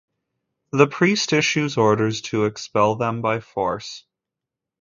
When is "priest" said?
0.87-1.31